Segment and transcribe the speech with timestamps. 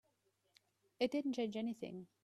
[0.99, 2.07] It didn't change anything.